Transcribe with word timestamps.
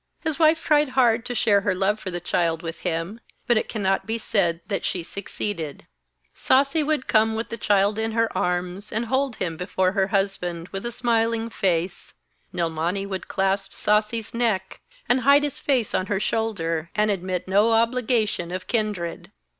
His 0.23 0.39
wife 0.39 0.63
tried 0.63 0.89
hard 0.89 1.27
to 1.27 1.35
share 1.35 1.61
her 1.61 1.75
love 1.75 1.99
for 1.99 2.09
the 2.09 2.19
child 2.19 2.63
with 2.63 2.79
him, 2.79 3.19
but 3.45 3.55
it 3.55 3.69
cannot 3.69 4.07
be 4.07 4.17
said 4.17 4.59
that 4.65 4.83
she 4.83 5.03
succeeded. 5.03 5.85
Sasi 6.33 6.81
would 6.83 7.05
come 7.07 7.35
with 7.35 7.49
the 7.49 7.55
child 7.57 7.99
in 7.99 8.13
her 8.13 8.35
arms, 8.35 8.91
and 8.91 9.05
hold 9.05 9.35
him 9.35 9.57
before 9.57 9.91
her 9.91 10.07
husband 10.07 10.69
with 10.69 10.87
a 10.87 10.91
smiling 10.91 11.51
face 11.51 12.15
Nilmani 12.51 13.05
would 13.05 13.27
clasp 13.27 13.73
Sasi's 13.73 14.33
neck, 14.33 14.81
and 15.07 15.19
hide 15.21 15.43
his 15.43 15.59
face 15.59 15.93
on 15.93 16.07
her 16.07 16.19
shoulder, 16.19 16.89
and 16.95 17.11
admit 17.11 17.47
no 17.47 17.71
obligation 17.73 18.49
of 18.51 18.65
kindred. 18.65 19.31